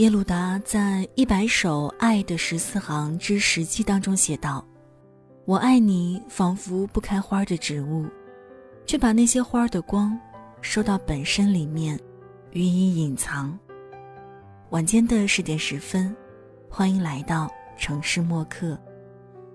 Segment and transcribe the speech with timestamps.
[0.00, 4.66] 耶鲁达在《一百首爱的十四行之十记》当中写道
[5.44, 8.06] ：“我爱你，仿佛不开花的植物，
[8.86, 10.18] 却把那些花的光
[10.62, 12.00] 收到本身里面，
[12.52, 13.58] 予以隐藏。”
[14.72, 16.16] 晚间的十点十分，
[16.70, 18.80] 欢迎来到城市默客，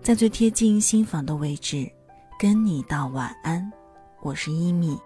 [0.00, 1.86] 在最贴近心房的位置，
[2.38, 3.70] 跟你道晚安。
[4.22, 4.98] 我是伊米，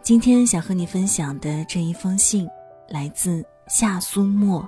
[0.00, 2.48] 今天想和你分享的这一封信，
[2.88, 3.44] 来自。
[3.68, 4.66] 夏苏沫，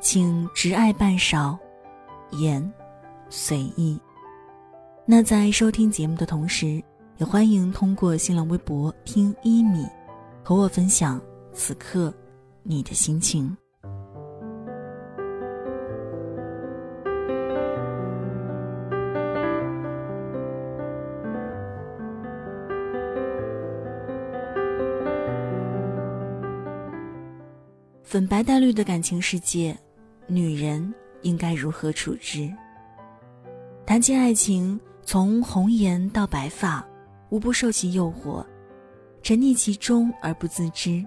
[0.00, 1.58] 请执爱半勺，
[2.30, 2.72] 盐
[3.28, 4.00] 随意。
[5.04, 6.80] 那在收听节目的同时，
[7.16, 9.84] 也欢迎通过新浪微博听一米，
[10.44, 11.20] 和我分享
[11.52, 12.14] 此刻
[12.62, 13.54] 你的心情。
[28.14, 29.76] 粉白带绿的感情世界，
[30.28, 32.48] 女人应该如何处置？
[33.84, 36.86] 谈起爱情，从红颜到白发，
[37.30, 38.46] 无不受其诱惑，
[39.20, 41.04] 沉溺其中而不自知，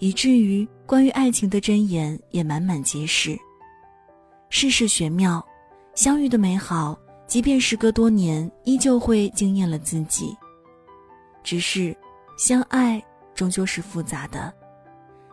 [0.00, 3.38] 以至于关于爱情的箴言也满满皆是。
[4.50, 5.40] 世事玄妙，
[5.94, 10.36] 相遇的美好，即便时隔多年，依旧会惊艳了自己。
[11.44, 11.96] 只是，
[12.36, 13.00] 相爱
[13.32, 14.52] 终究是复杂的。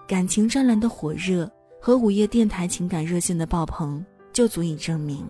[0.07, 1.49] 感情专栏的火热
[1.81, 5.27] 和午夜电台情感热线的爆棚，就足以证明：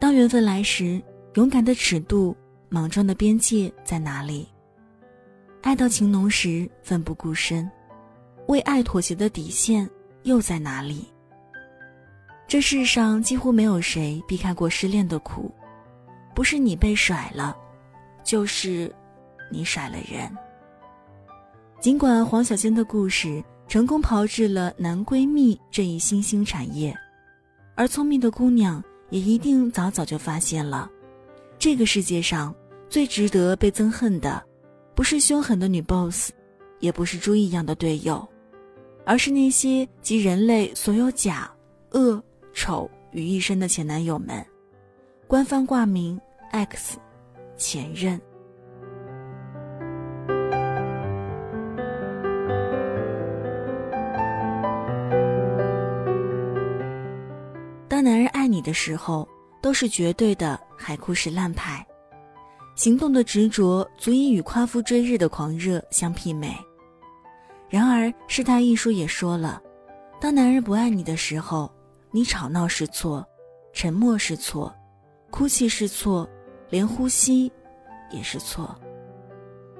[0.00, 1.02] 当缘分来时，
[1.34, 2.36] 勇敢的尺度、
[2.68, 4.48] 莽撞的边界在哪里？
[5.62, 7.68] 爱到情浓时，奋不顾身，
[8.46, 9.88] 为爱妥协的底线
[10.22, 11.06] 又在哪里？
[12.46, 15.52] 这世上几乎没有谁避开过失恋的苦，
[16.34, 17.56] 不是你被甩了，
[18.22, 18.94] 就是
[19.50, 20.30] 你甩了人。
[21.80, 26.92] 尽管黄小仙的故事成功炮制了男闺蜜这一新兴产业，
[27.76, 30.90] 而聪明的姑娘也一定早早就发现了，
[31.56, 32.52] 这个世界上
[32.88, 34.42] 最值得被憎恨的，
[34.96, 36.32] 不是凶狠的女 boss，
[36.80, 38.26] 也不是猪一样的队友，
[39.04, 41.48] 而是那些集人类所有假、
[41.92, 42.20] 恶、
[42.52, 44.44] 丑于一身的前男友们，
[45.28, 46.20] 官方挂名
[46.50, 46.98] X，
[47.56, 48.20] 前任。
[57.98, 59.28] 当男人爱你的时候，
[59.60, 61.84] 都是绝对的海枯石烂派，
[62.76, 66.56] 行动的执着足以与夸父追日的狂热相媲美。
[67.68, 69.60] 然而，《世态一书》也说了，
[70.20, 71.68] 当男人不爱你的时候，
[72.12, 73.26] 你吵闹是错，
[73.72, 74.72] 沉默是错，
[75.32, 76.24] 哭泣是错，
[76.70, 77.50] 连呼吸
[78.12, 78.78] 也是错。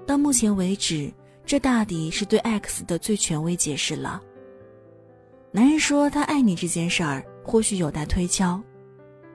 [0.05, 1.09] 到目前为止，
[1.47, 4.21] 这大抵是对 X 的最权威解释了。
[5.53, 7.25] 男人说他爱你这件事儿。
[7.51, 8.61] 或许有待推敲，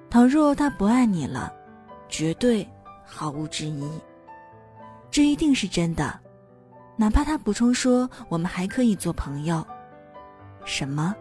[0.08, 1.52] 倘若他不爱你了，
[2.08, 2.64] 绝对
[3.04, 3.90] 毫无质疑。
[5.10, 6.20] 这一定是真的，
[6.96, 9.66] 哪怕他补充说我们还可以做朋友。
[10.64, 11.16] 什么？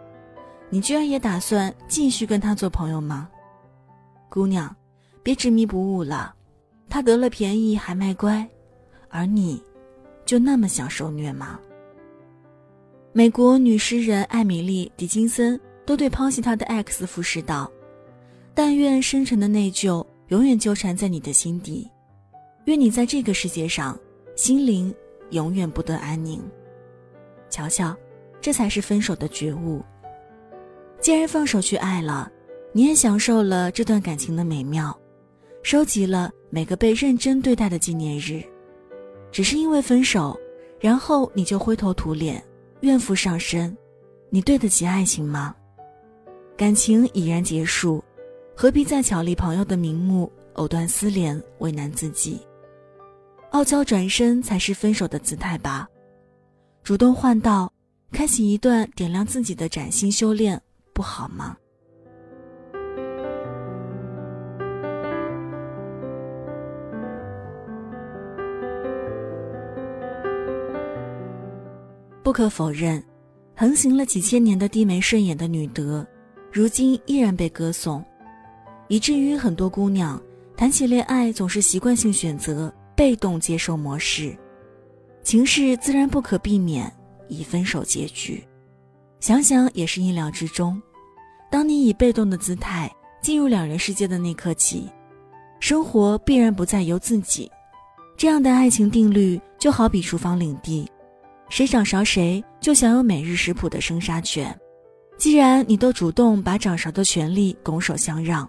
[0.69, 3.27] 你居然也打算继续跟他做朋友吗？
[4.29, 4.73] 姑娘，
[5.23, 6.35] 别执迷不悟了。
[6.89, 8.47] 他得了便宜还卖乖，
[9.09, 9.59] 而你，
[10.25, 11.59] 就那么想受虐吗？
[13.13, 15.59] 美国女诗人艾米丽·狄金森。
[15.85, 17.71] 都对抛弃他的 X 俯视道
[18.53, 21.89] ：“但愿深沉的内疚永远纠缠在你的心底，
[22.65, 23.97] 愿你在这个世界上，
[24.35, 24.93] 心灵
[25.31, 26.41] 永远不得安宁。
[27.49, 27.95] 瞧瞧，
[28.39, 29.83] 这才是分手的觉悟。
[30.99, 32.31] 既然放手去爱了，
[32.71, 34.97] 你也享受了这段感情的美妙，
[35.61, 38.41] 收集了每个被认真对待的纪念日。
[39.31, 40.39] 只是因为分手，
[40.79, 42.41] 然后你就灰头土脸，
[42.81, 43.75] 怨妇上身，
[44.29, 45.53] 你对得起爱情吗？”
[46.55, 48.03] 感情已然结束，
[48.55, 52.39] 何必再巧立朋友的名目藕断丝连，为难自己？
[53.49, 55.87] 傲娇转身才是分手的姿态吧。
[56.83, 57.71] 主动换道，
[58.11, 60.61] 开启一段点亮自己的崭新修炼，
[60.93, 61.57] 不好吗？
[72.21, 73.03] 不可否认，
[73.55, 76.05] 横行了几千年的低眉顺眼的女德。
[76.53, 78.05] 如今依然被歌颂，
[78.87, 80.21] 以至于很多姑娘
[80.55, 84.37] 谈起恋爱总是习惯性选择被动接受模式，
[85.23, 86.93] 情势自然不可避免
[87.27, 88.43] 以分手结局。
[89.19, 90.79] 想想也是意料之中。
[91.49, 92.87] 当你以被动的姿态
[93.19, 94.87] 进入两人世界的那刻起，
[95.59, 97.51] 生活必然不再由自己。
[98.15, 100.87] 这样的爱情定律就好比厨房领地，
[101.49, 104.55] 谁掌勺谁就享有每日食谱的生杀权。
[105.17, 108.47] 既然你都主动把掌勺的权利拱手相让，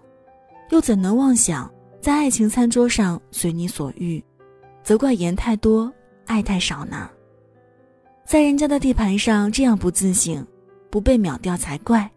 [0.71, 1.71] 又怎能妄想
[2.01, 4.23] 在爱情餐桌上随你所欲，
[4.83, 5.93] 责怪盐太多，
[6.27, 7.09] 爱太少呢？
[8.27, 10.45] 在人家的地盘上这样不自信，
[10.91, 12.11] 不被秒掉才怪。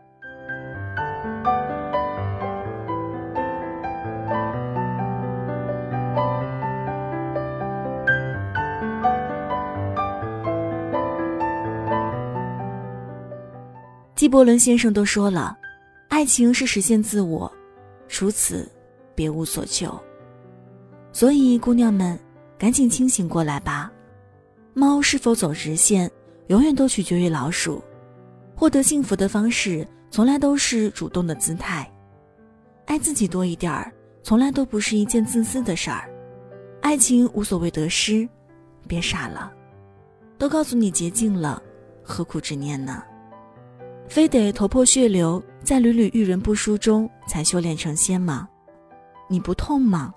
[14.27, 15.57] 纪伯伦先生都说了，
[16.09, 17.49] 爱情是实现自我，
[18.09, 18.69] 除此
[19.15, 19.97] 别无所求。
[21.13, 22.19] 所以，姑娘们，
[22.57, 23.89] 赶紧清醒过来吧！
[24.73, 26.11] 猫是否走直线，
[26.47, 27.81] 永远都取决于老鼠。
[28.53, 31.89] 获得幸福的方式，从来都是主动的姿态。
[32.85, 33.89] 爱自己多一点儿，
[34.23, 36.09] 从来都不是一件自私的事儿。
[36.81, 38.27] 爱情无所谓得失，
[38.89, 39.49] 别傻了。
[40.37, 41.63] 都告诉你捷径了，
[42.03, 43.01] 何苦执念呢？
[44.07, 48.47] 非得头破血流，在屡屡遇人不淑中才修炼成仙吗？
[49.29, 50.13] 你不痛吗？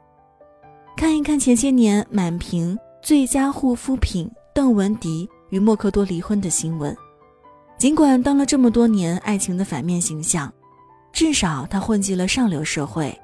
[0.97, 6.97] 看一看前些年满屏最佳护肤品邓文迪与默克多离婚的新闻。
[7.79, 10.53] 尽管当了这么多年爱情的反面形象，
[11.13, 13.19] 至少他混迹了上流社会，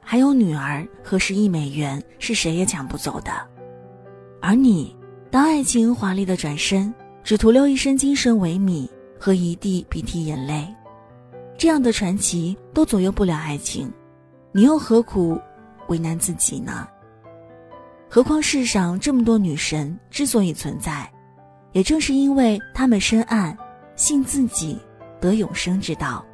[0.00, 3.32] 还有女儿和十亿美元是谁也抢不走的。
[4.42, 4.94] 而你，
[5.30, 6.92] 当爱情华丽的转身，
[7.24, 8.86] 只徒留一身精神萎靡。
[9.18, 10.66] 和一地鼻涕眼泪，
[11.56, 13.92] 这样的传奇都左右不了爱情，
[14.52, 15.40] 你又何苦
[15.88, 16.86] 为难自己呢？
[18.08, 21.10] 何况世上这么多女神之所以存在，
[21.72, 23.56] 也正是因为她们深谙
[23.96, 24.78] 信自己
[25.20, 26.24] 得永生之道。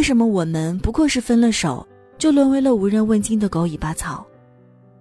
[0.00, 1.86] 为什么我们不过是分了手，
[2.16, 4.26] 就沦为了无人问津的狗尾巴草？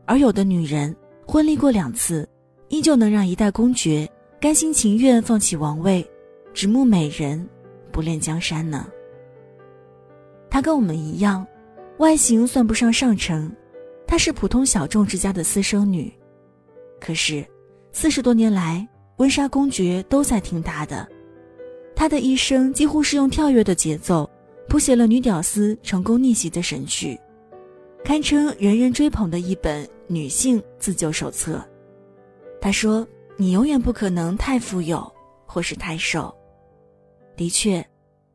[0.05, 0.93] 而有的女人
[1.25, 2.27] 婚离过两次，
[2.67, 4.05] 依旧能让一代公爵
[4.41, 6.05] 甘心情愿放弃王位，
[6.53, 7.47] 只慕美人，
[7.93, 8.87] 不恋江山呢？
[10.49, 11.47] 她跟我们一样，
[11.99, 13.49] 外形算不上上乘，
[14.05, 16.13] 她是普通小众之家的私生女，
[16.99, 17.41] 可是
[17.93, 18.85] 四十多年来，
[19.15, 21.07] 温莎公爵都在听她的，
[21.95, 24.29] 她的一生几乎是用跳跃的节奏。
[24.69, 27.19] 谱写了女屌丝成功逆袭的神曲，
[28.05, 31.67] 堪称人人追捧的一本女性自救手册。
[32.61, 33.05] 她说
[33.35, 35.11] ：“你永远不可能太富有，
[35.47, 36.33] 或是太瘦。”
[37.35, 37.83] 的确，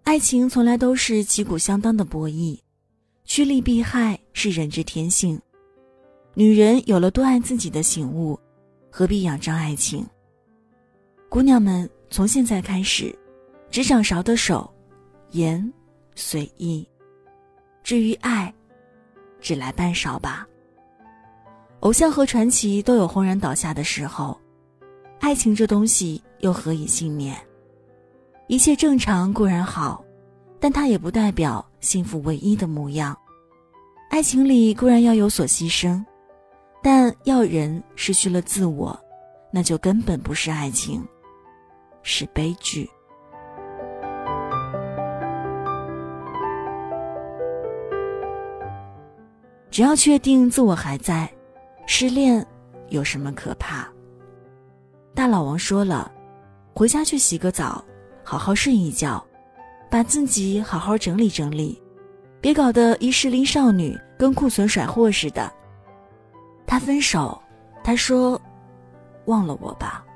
[0.03, 2.59] 爱情从来都是旗鼓相当的博弈，
[3.25, 5.41] 趋利避害是人之天性。
[6.35, 8.37] 女人有了多爱自己的醒悟，
[8.91, 10.05] 何必仰仗爱情？
[11.29, 13.17] 姑娘们，从现在开始，
[13.71, 14.69] 只掌勺的手，
[15.31, 15.73] 盐。
[16.15, 16.87] 随意，
[17.83, 18.53] 至于爱，
[19.41, 20.47] 只来半勺吧。
[21.81, 24.41] 偶像和传奇都有轰然倒下的时候，
[25.21, 27.37] 爱情这东西又何以幸免？
[28.47, 30.05] 一切正常固然好，
[30.61, 33.17] 但它也不代表幸福唯一的模样。
[34.11, 36.03] 爱情里固然要有所牺牲，
[36.83, 38.99] 但要人失去了自我，
[39.51, 41.03] 那就根本不是爱情，
[42.03, 42.89] 是悲剧。
[49.75, 51.29] 只要确定自我还在，
[51.85, 52.47] 失恋
[52.91, 53.89] 有什么可怕？
[55.17, 56.13] 大老王说了，
[56.73, 57.85] 回家去洗个澡，
[58.23, 59.27] 好好睡一觉，
[59.91, 61.83] 把自己好好整理整理，
[62.41, 65.53] 别搞得一适龄少女跟库存甩货似的。
[66.65, 67.37] 他分手，
[67.83, 68.41] 他说
[69.27, 70.07] ：“忘了我吧。”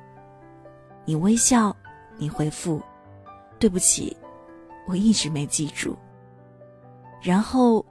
[1.04, 1.74] 你微笑，
[2.16, 2.80] 你回复
[3.58, 4.16] ：“对不起，
[4.86, 5.98] 我一直没记住。”
[7.20, 7.84] 然后。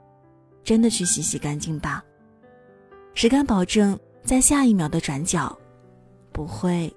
[0.68, 2.04] 真的去洗洗干净吧。
[3.14, 5.58] 谁敢保证在下一秒的转角，
[6.30, 6.94] 不会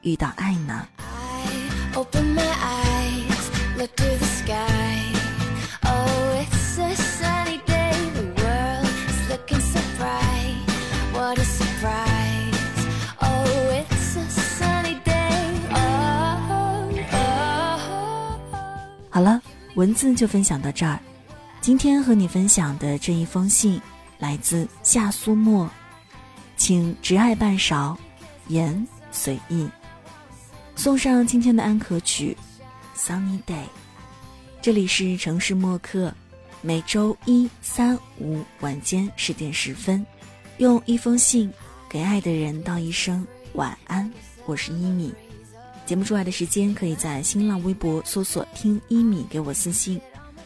[0.00, 0.88] 遇到爱呢？
[19.10, 19.42] 好了，
[19.74, 20.98] 文字就分享到这儿。
[21.62, 23.80] 今天和你分享的这一封信，
[24.18, 25.70] 来自夏苏沫，
[26.56, 27.96] 请只爱半勺，
[28.48, 29.68] 言随意。
[30.74, 32.36] 送上今天的安可曲
[33.00, 33.54] 《Sunny Day》。
[34.60, 36.12] 这里是城市默客，
[36.62, 40.04] 每周一、三、五晚间十点十分，
[40.58, 41.48] 用一封信
[41.88, 44.12] 给爱的人道一声晚安。
[44.46, 45.14] 我是一米。
[45.86, 50.00] 节目之外的时间，可以在新浪微博搜索“听一米”给我私信。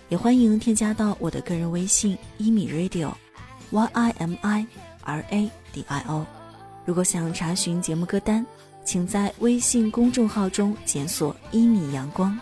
[0.08, 4.66] 也欢迎添加到我的个人微信一米 radio，y i m i
[5.02, 6.24] r a d i o。
[6.84, 8.46] 如果想查询节目歌单，
[8.84, 12.38] 请在微信公众号中检索“一米阳光”，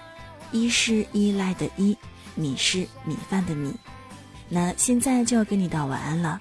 [0.53, 1.97] 一是依赖的依，
[2.35, 3.75] 米是米饭的米。
[4.51, 6.39] 那现在就要跟你道晚安了，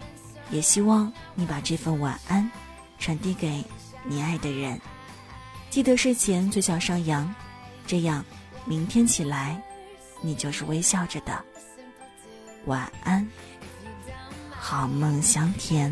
[0.52, 2.52] 也希望你把这份晚安
[3.00, 3.64] 传递给
[4.04, 4.80] 你爱的人。
[5.70, 7.34] 记得睡前嘴角上扬，
[7.88, 8.24] 这样
[8.66, 9.64] 明天起来，
[10.24, 11.44] 你就是微笑着的。
[12.66, 13.28] 晚安，
[14.50, 15.92] 好梦香甜。